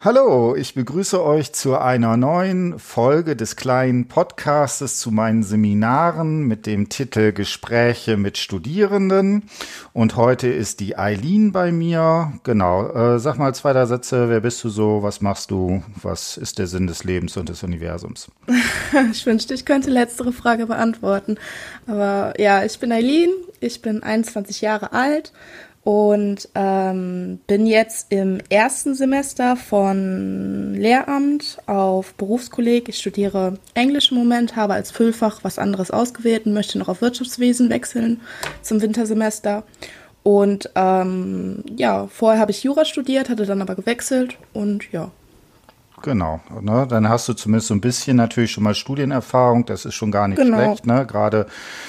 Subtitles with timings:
[0.00, 6.66] Hallo, ich begrüße euch zu einer neuen Folge des kleinen Podcastes zu meinen Seminaren mit
[6.66, 9.44] dem Titel Gespräche mit Studierenden.
[9.94, 12.34] Und heute ist die Eileen bei mir.
[12.42, 14.28] Genau, äh, sag mal zwei, drei Sätze.
[14.28, 15.02] Wer bist du so?
[15.02, 15.82] Was machst du?
[16.02, 18.30] Was ist der Sinn des Lebens und des Universums?
[19.10, 21.38] ich wünschte, ich könnte letztere Frage beantworten.
[21.86, 23.30] Aber ja, ich bin Eileen.
[23.60, 25.32] Ich bin 21 Jahre alt
[25.84, 32.88] und ähm, bin jetzt im ersten Semester von Lehramt auf Berufskolleg.
[32.88, 37.02] Ich studiere Englisch im Moment, habe als Füllfach was anderes ausgewählt und möchte noch auf
[37.02, 38.22] Wirtschaftswesen wechseln
[38.62, 39.64] zum Wintersemester.
[40.22, 45.10] Und ähm, ja, vorher habe ich Jura studiert, hatte dann aber gewechselt und ja,
[46.04, 46.86] Genau, ne?
[46.86, 50.28] dann hast du zumindest so ein bisschen natürlich schon mal Studienerfahrung, das ist schon gar
[50.28, 50.58] nicht genau.
[50.58, 50.86] schlecht.
[50.86, 51.06] Ne?
[51.06, 51.46] Gerade,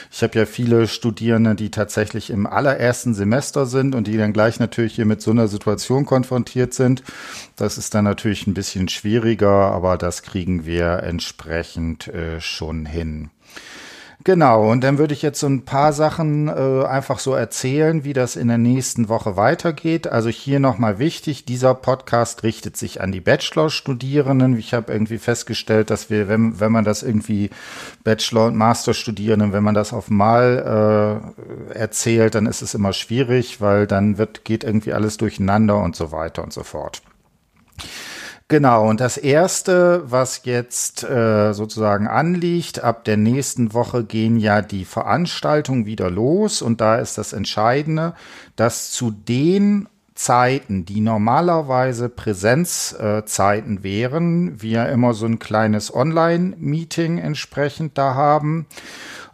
[0.10, 4.58] ich habe ja viele Studierende, die tatsächlich im allerersten Semester sind und die dann gleich
[4.58, 7.04] natürlich hier mit so einer Situation konfrontiert sind.
[7.58, 13.32] Das ist dann natürlich ein bisschen schwieriger, aber das kriegen wir entsprechend äh, schon hin.
[14.24, 18.14] Genau, und dann würde ich jetzt so ein paar Sachen äh, einfach so erzählen, wie
[18.14, 20.08] das in der nächsten Woche weitergeht.
[20.08, 24.58] Also hier nochmal wichtig, dieser Podcast richtet sich an die Bachelor-Studierenden.
[24.58, 27.50] Ich habe irgendwie festgestellt, dass wir, wenn, wenn man das irgendwie
[28.04, 31.34] Bachelor- und Master-Studierenden, wenn man das auf Mal
[31.74, 35.96] äh, erzählt, dann ist es immer schwierig, weil dann wird, geht irgendwie alles durcheinander und
[35.96, 37.02] so weiter und so fort.
[38.48, 44.62] Genau, und das Erste, was jetzt äh, sozusagen anliegt, ab der nächsten Woche gehen ja
[44.62, 48.14] die Veranstaltungen wieder los und da ist das Entscheidende,
[48.56, 57.18] dass zu den Zeiten, die normalerweise Präsenzzeiten äh, wären, wir immer so ein kleines Online-Meeting
[57.18, 58.68] entsprechend da haben.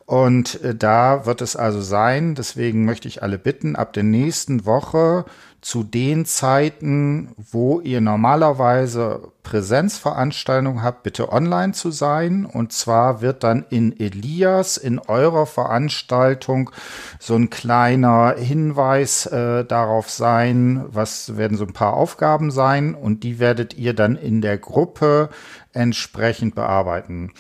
[0.06, 4.66] Und äh, da wird es also sein, deswegen möchte ich alle bitten, ab der nächsten
[4.66, 5.26] Woche
[5.62, 12.46] zu den Zeiten, wo ihr normalerweise Präsenzveranstaltungen habt, bitte online zu sein.
[12.46, 16.72] Und zwar wird dann in Elias in eurer Veranstaltung
[17.20, 23.24] so ein kleiner Hinweis äh, darauf sein, was werden so ein paar Aufgaben sein und
[23.24, 25.30] die werdet ihr dann in der Gruppe
[25.74, 27.34] entsprechend bearbeiten.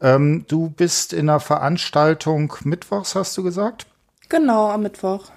[0.00, 3.86] Ähm, du bist in der Veranstaltung Mittwochs, hast du gesagt?
[4.28, 5.30] Genau, am Mittwoch.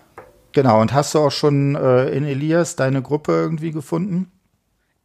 [0.53, 4.31] Genau, und hast du auch schon äh, in Elias deine Gruppe irgendwie gefunden?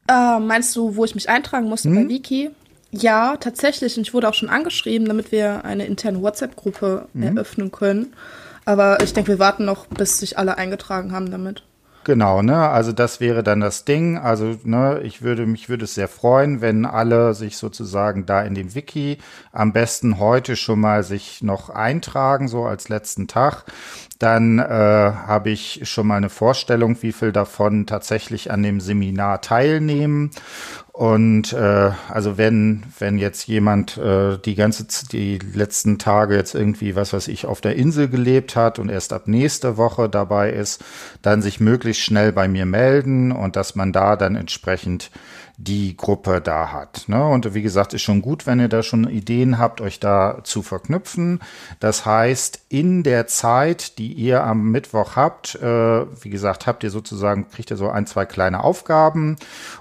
[0.08, 1.94] Äh, meinst du, wo ich mich eintragen musste hm?
[1.96, 2.50] bei Wiki?
[2.90, 3.96] Ja, tatsächlich.
[3.96, 7.22] Und ich wurde auch schon angeschrieben, damit wir eine interne WhatsApp-Gruppe hm?
[7.22, 8.14] eröffnen können.
[8.64, 11.62] Aber ich denke, wir warten noch, bis sich alle eingetragen haben damit.
[12.06, 12.68] Genau, ne?
[12.68, 14.16] Also das wäre dann das Ding.
[14.16, 18.54] Also, ne, ich würde mich würde es sehr freuen, wenn alle sich sozusagen da in
[18.54, 19.18] dem Wiki
[19.50, 23.64] am besten heute schon mal sich noch eintragen, so als letzten Tag.
[24.20, 29.40] Dann äh, habe ich schon mal eine Vorstellung, wie viel davon tatsächlich an dem Seminar
[29.40, 30.30] teilnehmen.
[30.96, 36.96] Und äh, also wenn wenn jetzt jemand äh, die ganze die letzten Tage jetzt irgendwie
[36.96, 40.82] was weiß ich auf der Insel gelebt hat und erst ab nächste Woche dabei ist,
[41.20, 45.10] dann sich möglichst schnell bei mir melden und dass man da dann entsprechend
[45.58, 47.04] die Gruppe da hat.
[47.08, 47.26] Ne?
[47.26, 50.62] Und wie gesagt, ist schon gut, wenn ihr da schon Ideen habt, euch da zu
[50.62, 51.40] verknüpfen.
[51.80, 56.90] Das heißt, in der Zeit, die ihr am Mittwoch habt, äh, wie gesagt, habt ihr
[56.90, 59.36] sozusagen, kriegt ihr so ein, zwei kleine Aufgaben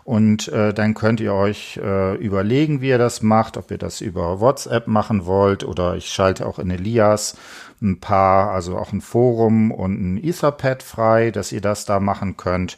[0.06, 4.00] und äh, dann könnt ihr euch äh, überlegen, wie ihr das macht, ob ihr das
[4.00, 7.36] über WhatsApp machen wollt oder ich schalte auch in Elias
[7.82, 12.38] ein paar, also auch ein Forum und ein Etherpad frei, dass ihr das da machen
[12.38, 12.78] könnt.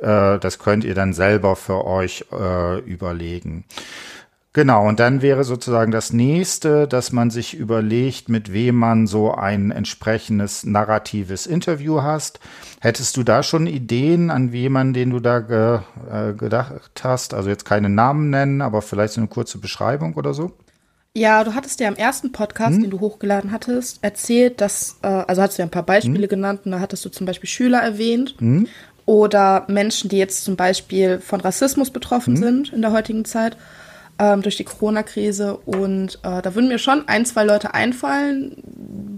[0.00, 3.64] Äh, das könnt ihr dann selber für euch äh, überlegen.
[4.54, 9.32] Genau, und dann wäre sozusagen das nächste, dass man sich überlegt, mit wem man so
[9.34, 12.38] ein entsprechendes narratives Interview hast.
[12.80, 15.78] Hättest du da schon Ideen an jemanden, den du da ge,
[16.10, 17.32] äh, gedacht hast?
[17.32, 20.52] Also jetzt keine Namen nennen, aber vielleicht so eine kurze Beschreibung oder so?
[21.14, 22.82] Ja, du hattest ja im ersten Podcast, hm?
[22.82, 26.28] den du hochgeladen hattest, erzählt, dass, äh, also hast du ja ein paar Beispiele hm?
[26.28, 28.34] genannt und da hattest du zum Beispiel Schüler erwähnt.
[28.38, 28.66] Hm?
[29.06, 32.38] Oder Menschen, die jetzt zum Beispiel von Rassismus betroffen mhm.
[32.38, 33.56] sind in der heutigen Zeit
[34.18, 35.56] ähm, durch die Corona-Krise.
[35.56, 38.56] Und äh, da würden mir schon ein, zwei Leute einfallen,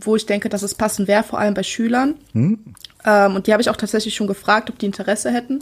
[0.01, 2.15] wo ich denke, dass es passend wäre, vor allem bei Schülern.
[2.33, 2.59] Mhm.
[3.05, 5.61] Ähm, und die habe ich auch tatsächlich schon gefragt, ob die Interesse hätten.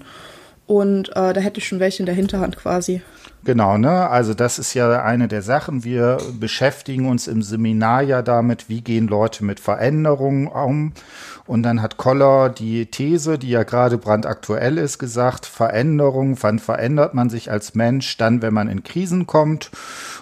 [0.67, 3.03] Und äh, da hätte ich schon welche in der Hinterhand quasi.
[3.45, 4.09] Genau, ne?
[4.09, 5.83] Also das ist ja eine der Sachen.
[5.83, 10.93] Wir beschäftigen uns im Seminar ja damit, wie gehen Leute mit Veränderungen um.
[11.45, 17.15] Und dann hat Koller die These, die ja gerade brandaktuell ist, gesagt, Veränderung, wann verändert
[17.15, 18.17] man sich als Mensch?
[18.17, 19.73] Dann, wenn man in Krisen kommt.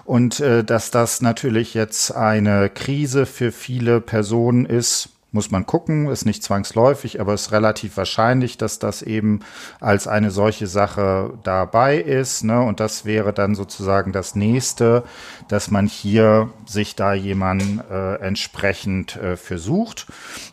[0.07, 6.09] Und äh, dass das natürlich jetzt eine Krise für viele Personen ist, muss man gucken,
[6.09, 9.41] ist nicht zwangsläufig, aber ist relativ wahrscheinlich, dass das eben
[9.81, 12.43] als eine solche Sache dabei ist.
[12.43, 12.61] Ne?
[12.61, 15.05] Und das wäre dann sozusagen das nächste,
[15.49, 20.07] dass man hier sich da jemanden äh, entsprechend äh, versucht.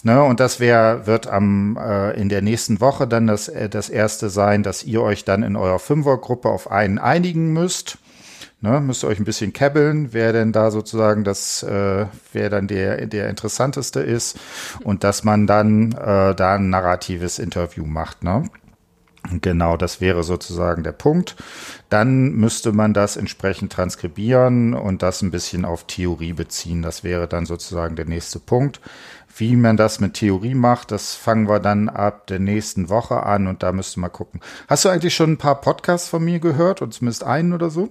[0.04, 0.22] Ne?
[0.24, 4.30] Und das wäre, wird am äh, in der nächsten Woche dann das, äh, das erste
[4.30, 7.98] sein, dass ihr euch dann in eurer Fünfergruppe auf einen einigen müsst.
[8.60, 12.68] Ne, müsst ihr euch ein bisschen kebbeln, wer denn da sozusagen das, äh, wer dann
[12.68, 14.40] der, der interessanteste ist
[14.84, 18.24] und dass man dann äh, da ein narratives Interview macht.
[18.24, 18.50] Ne?
[19.42, 21.36] Genau, das wäre sozusagen der Punkt.
[21.90, 26.82] Dann müsste man das entsprechend transkribieren und das ein bisschen auf Theorie beziehen.
[26.82, 28.80] Das wäre dann sozusagen der nächste Punkt.
[29.36, 33.46] Wie man das mit Theorie macht, das fangen wir dann ab der nächsten Woche an
[33.46, 34.40] und da müsste man gucken.
[34.68, 37.90] Hast du eigentlich schon ein paar Podcasts von mir gehört und zumindest einen oder so?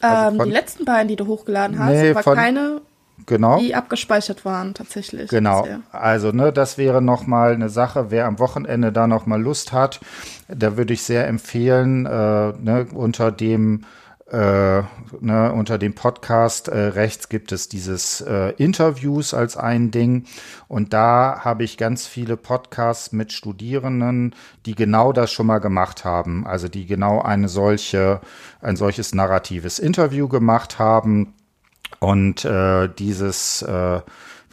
[0.00, 2.80] Also ähm, die letzten beiden, die du hochgeladen hast, nee, von, keine,
[3.24, 3.58] genau.
[3.58, 5.30] die abgespeichert waren tatsächlich.
[5.30, 5.62] Genau.
[5.62, 5.80] Bisher.
[5.92, 8.10] Also ne, das wäre noch mal eine Sache.
[8.10, 10.00] Wer am Wochenende da noch mal Lust hat,
[10.48, 13.84] da würde ich sehr empfehlen äh, ne, unter dem
[14.30, 14.82] äh,
[15.20, 20.24] ne, unter dem Podcast äh, rechts gibt es dieses äh, Interviews als ein Ding.
[20.66, 24.34] Und da habe ich ganz viele Podcasts mit Studierenden,
[24.64, 26.44] die genau das schon mal gemacht haben.
[26.46, 28.20] Also die genau eine solche,
[28.60, 31.34] ein solches narratives Interview gemacht haben.
[32.00, 34.00] Und äh, dieses äh,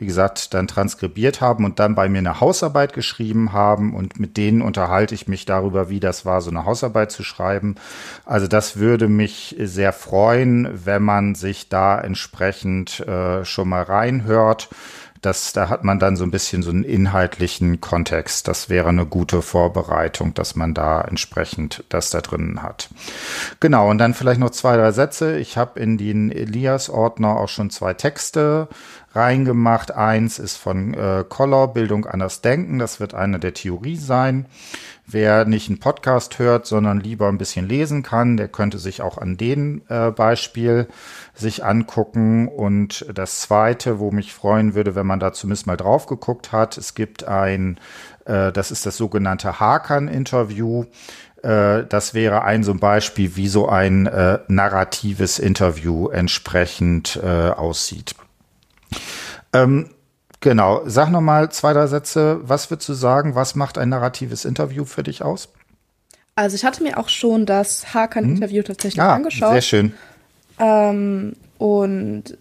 [0.03, 4.35] wie gesagt, dann transkribiert haben und dann bei mir eine Hausarbeit geschrieben haben und mit
[4.35, 7.75] denen unterhalte ich mich darüber, wie das war, so eine Hausarbeit zu schreiben.
[8.25, 14.67] Also das würde mich sehr freuen, wenn man sich da entsprechend äh, schon mal reinhört.
[15.21, 18.49] Das, da hat man dann so ein bisschen so einen inhaltlichen Kontext.
[18.49, 22.89] Das wäre eine gute Vorbereitung, dass man da entsprechend das da drin hat.
[23.61, 25.37] Genau, und dann vielleicht noch zwei, drei Sätze.
[25.37, 28.67] Ich habe in den Elias-Ordner auch schon zwei Texte
[29.13, 29.91] reingemacht.
[29.91, 32.79] Eins ist von äh, Koller, Bildung anders denken.
[32.79, 34.47] Das wird eine der Theorie sein.
[35.05, 39.17] Wer nicht einen Podcast hört, sondern lieber ein bisschen lesen kann, der könnte sich auch
[39.17, 40.87] an dem äh, Beispiel
[41.33, 42.47] sich angucken.
[42.47, 46.77] Und das zweite, wo mich freuen würde, wenn man da zumindest mal drauf geguckt hat,
[46.77, 47.79] es gibt ein,
[48.25, 50.85] äh, das ist das sogenannte Hakan-Interview
[51.43, 57.49] äh, das wäre ein so ein Beispiel, wie so ein äh, narratives Interview entsprechend äh,
[57.49, 58.15] aussieht.
[59.53, 59.89] Ähm,
[60.39, 62.39] genau, sag noch mal zwei, drei Sätze.
[62.43, 65.49] Was würdest du sagen, was macht ein narratives Interview für dich aus?
[66.35, 68.65] Also ich hatte mir auch schon das Hakan-Interview hm?
[68.65, 69.53] tatsächlich ah, angeschaut.
[69.53, 69.93] Sehr schön.
[70.59, 72.37] Ähm, und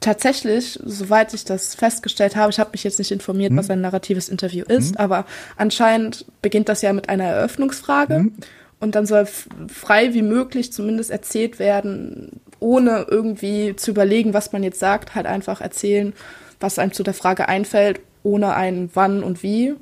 [0.00, 3.58] tatsächlich, soweit ich das festgestellt habe, ich habe mich jetzt nicht informiert, hm?
[3.58, 4.96] was ein narratives Interview ist, hm?
[4.98, 8.14] aber anscheinend beginnt das ja mit einer Eröffnungsfrage.
[8.14, 8.34] Hm?
[8.78, 9.26] Und dann soll
[9.68, 15.26] frei wie möglich zumindest erzählt werden, ohne irgendwie zu überlegen, was man jetzt sagt, halt
[15.26, 16.12] einfach erzählen,
[16.60, 19.74] was einem zu der Frage einfällt, ohne ein Wann und Wie.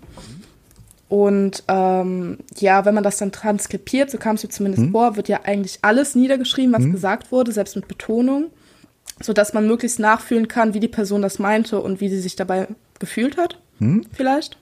[1.09, 4.93] Und ähm, ja, wenn man das dann transkribiert, so kam es mir zumindest hm.
[4.93, 6.93] vor, wird ja eigentlich alles niedergeschrieben, was hm.
[6.93, 8.51] gesagt wurde, selbst mit Betonung,
[9.23, 12.69] sodass man möglichst nachfühlen kann, wie die Person das meinte und wie sie sich dabei
[12.99, 13.61] gefühlt hat.
[13.79, 14.05] Hm.
[14.13, 14.59] Vielleicht.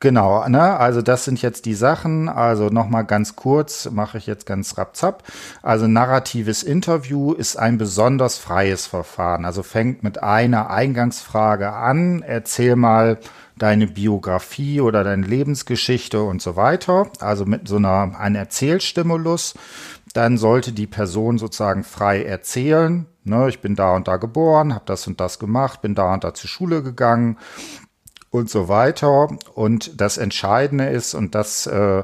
[0.00, 0.76] Genau, ne?
[0.76, 2.28] Also das sind jetzt die Sachen.
[2.28, 5.24] Also nochmal ganz kurz, mache ich jetzt ganz rapzapp.
[5.60, 9.44] Also narratives Interview ist ein besonders freies Verfahren.
[9.44, 12.22] Also fängt mit einer Eingangsfrage an.
[12.22, 13.18] Erzähl mal
[13.56, 17.10] deine Biografie oder deine Lebensgeschichte und so weiter.
[17.18, 19.54] Also mit so einer ein Erzählstimulus.
[20.14, 23.06] Dann sollte die Person sozusagen frei erzählen.
[23.24, 26.24] Ne, ich bin da und da geboren, habe das und das gemacht, bin da und
[26.24, 27.36] da zur Schule gegangen
[28.30, 29.28] und so weiter.
[29.54, 32.02] Und das Entscheidende ist, und das äh,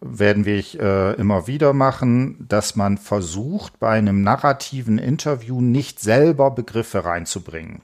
[0.00, 6.50] werden wir äh, immer wieder machen, dass man versucht, bei einem narrativen Interview nicht selber
[6.50, 7.82] Begriffe reinzubringen.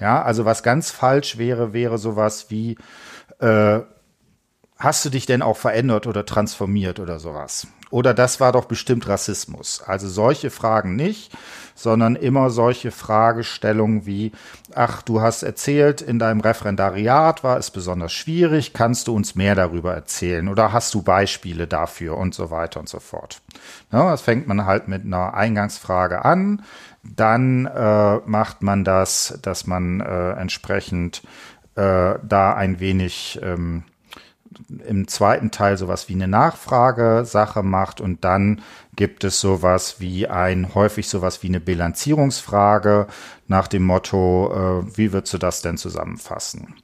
[0.00, 2.78] Ja, also was ganz falsch wäre, wäre sowas wie,
[3.40, 3.80] äh,
[4.78, 7.66] hast du dich denn auch verändert oder transformiert oder sowas?
[7.90, 9.82] Oder das war doch bestimmt Rassismus.
[9.84, 11.32] Also solche Fragen nicht,
[11.74, 14.32] sondern immer solche Fragestellungen wie,
[14.74, 19.54] ach, du hast erzählt, in deinem Referendariat war es besonders schwierig, kannst du uns mehr
[19.54, 23.40] darüber erzählen oder hast du Beispiele dafür und so weiter und so fort.
[23.90, 26.62] Ja, das fängt man halt mit einer Eingangsfrage an,
[27.02, 31.22] dann äh, macht man das, dass man äh, entsprechend
[31.74, 33.84] äh, da ein wenig ähm,
[34.86, 38.62] im zweiten Teil sowas wie eine Nachfragesache macht und dann
[38.98, 43.06] gibt es sowas wie ein, häufig sowas wie eine Bilanzierungsfrage
[43.46, 46.74] nach dem Motto, äh, wie würdest du das denn zusammenfassen?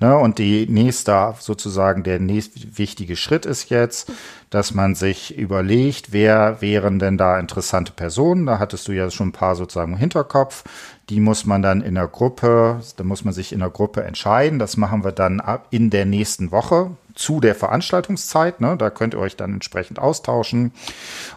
[0.00, 0.18] Ne?
[0.18, 4.10] Und die nächste, sozusagen der nächste wichtige Schritt ist jetzt,
[4.50, 8.46] dass man sich überlegt, wer wären denn da interessante Personen?
[8.46, 10.64] Da hattest du ja schon ein paar sozusagen im Hinterkopf,
[11.08, 14.58] Die muss man dann in der Gruppe, da muss man sich in der Gruppe entscheiden.
[14.58, 18.60] Das machen wir dann ab in der nächsten Woche zu der Veranstaltungszeit.
[18.60, 18.76] Ne?
[18.76, 20.72] Da könnt ihr euch dann entsprechend austauschen.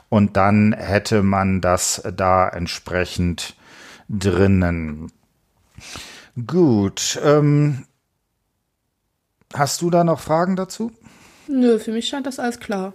[0.10, 3.56] Und dann hätte man das da entsprechend
[4.10, 5.12] drinnen.
[6.48, 7.20] Gut.
[7.24, 7.86] Ähm,
[9.54, 10.92] hast du da noch Fragen dazu?
[11.48, 12.94] Nö, für mich scheint das alles klar.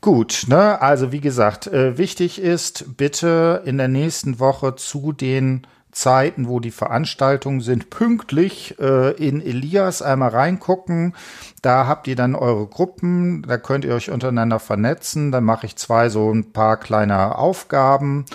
[0.00, 0.80] Gut, ne?
[0.82, 6.60] Also wie gesagt, äh, wichtig ist bitte in der nächsten Woche zu den Zeiten, wo
[6.60, 11.14] die Veranstaltungen sind, pünktlich äh, in Elias einmal reingucken.
[11.62, 15.32] Da habt ihr dann eure Gruppen, da könnt ihr euch untereinander vernetzen.
[15.32, 18.26] Dann mache ich zwei so ein paar kleine Aufgaben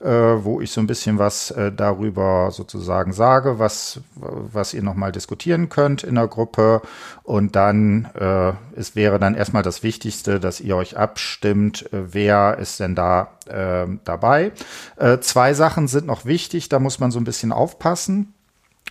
[0.00, 5.12] äh, wo ich so ein bisschen was äh, darüber sozusagen sage, was, was ihr nochmal
[5.12, 6.82] diskutieren könnt in der Gruppe.
[7.22, 12.58] Und dann, äh, es wäre dann erstmal das Wichtigste, dass ihr euch abstimmt, äh, wer
[12.58, 14.52] ist denn da äh, dabei.
[14.96, 18.34] Äh, zwei Sachen sind noch wichtig, da muss man so ein bisschen aufpassen.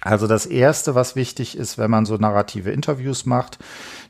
[0.02, 3.58] Also das Erste, was wichtig ist, wenn man so narrative Interviews macht,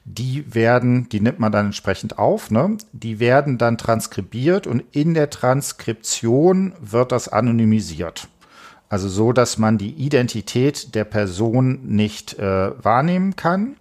[0.04, 2.78] die werden, die nimmt man dann entsprechend auf, ne?
[2.92, 8.28] die werden dann transkribiert und in der Transkription wird das anonymisiert.
[8.88, 13.78] Also so, dass man die Identität der Person nicht äh, wahrnehmen kann.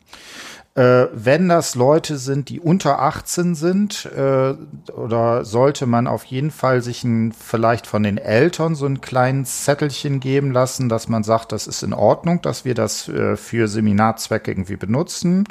[0.74, 4.54] Äh, wenn das Leute sind, die unter 18 sind, äh,
[4.92, 9.62] oder sollte man auf jeden Fall sich ein, vielleicht von den Eltern so ein kleines
[9.62, 13.68] Zettelchen geben lassen, dass man sagt, das ist in Ordnung, dass wir das äh, für
[13.68, 15.44] Seminarzwecke irgendwie benutzen.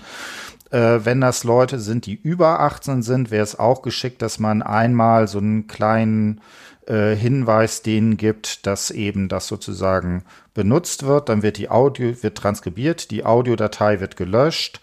[0.72, 4.62] Äh, wenn das Leute sind, die über 18 sind, wäre es auch geschickt, dass man
[4.62, 6.42] einmal so einen kleinen
[6.88, 10.24] äh, Hinweis denen gibt, dass eben das sozusagen
[10.54, 11.30] benutzt wird.
[11.30, 14.80] Dann wird die Audio, wird transkribiert, die Audiodatei wird gelöscht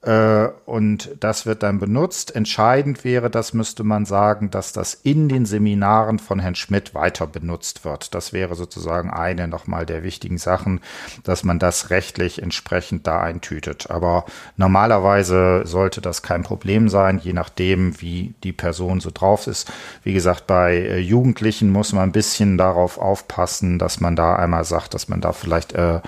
[0.00, 2.36] und das wird dann benutzt.
[2.36, 7.26] Entscheidend wäre, das müsste man sagen, dass das in den Seminaren von Herrn Schmidt weiter
[7.26, 8.14] benutzt wird.
[8.14, 10.80] Das wäre sozusagen eine nochmal der wichtigen Sachen,
[11.24, 13.90] dass man das rechtlich entsprechend da eintütet.
[13.90, 14.24] Aber
[14.56, 19.70] normalerweise sollte das kein Problem sein, je nachdem, wie die Person so drauf ist.
[20.04, 24.62] Wie gesagt, bei äh, Jugendlichen muss man ein bisschen darauf aufpassen, dass man da einmal
[24.64, 26.00] sagt, dass man da vielleicht äh,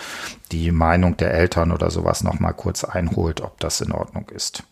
[0.52, 4.64] die Meinung der Eltern oder sowas noch mal kurz einholt, ob das in Ordnung ist.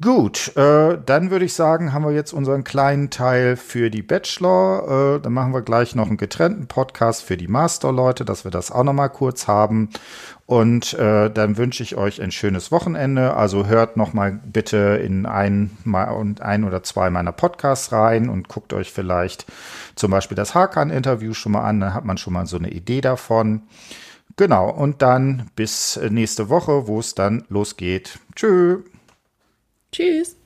[0.00, 5.16] Gut, äh, dann würde ich sagen, haben wir jetzt unseren kleinen Teil für die Bachelor.
[5.16, 8.70] Äh, dann machen wir gleich noch einen getrennten Podcast für die Master-Leute, dass wir das
[8.70, 9.90] auch noch mal kurz haben.
[10.46, 13.34] Und äh, dann wünsche ich euch ein schönes Wochenende.
[13.34, 15.76] Also hört noch mal bitte in ein,
[16.38, 19.46] ein oder zwei meiner Podcasts rein und guckt euch vielleicht
[19.96, 21.80] zum Beispiel das Hakan-Interview schon mal an.
[21.80, 23.62] Dann hat man schon mal so eine Idee davon.
[24.36, 28.18] Genau, und dann bis nächste Woche, wo es dann losgeht.
[28.34, 28.82] Tschö.
[29.92, 30.37] Tschüss.